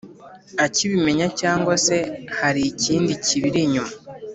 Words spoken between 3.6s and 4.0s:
inyuma"